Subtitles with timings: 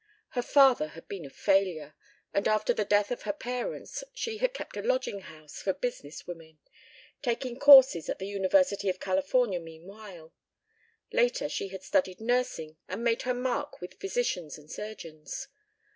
[0.29, 1.93] Her father had been a failure,
[2.33, 6.25] and after the death of her parents she had kept a lodging house for business
[6.25, 6.57] women,
[7.21, 10.33] taking courses at the University of California meanwhile;
[11.13, 15.49] later she had studied nursing and made her mark with physicians and surgeons.